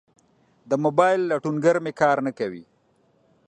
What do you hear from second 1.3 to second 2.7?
لټونګر می کار نه کوي